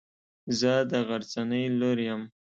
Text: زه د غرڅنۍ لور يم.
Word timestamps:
زه 0.59 0.71
د 0.89 0.91
غرڅنۍ 1.07 1.63
لور 1.79 1.97
يم. 2.07 2.21